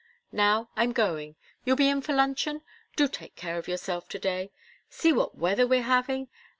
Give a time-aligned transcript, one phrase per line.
[0.31, 1.35] Now I'm going.
[1.63, 2.63] You'll be in for luncheon?
[2.95, 4.51] Do take care of yourself to day.
[4.89, 6.27] See what weather we're having!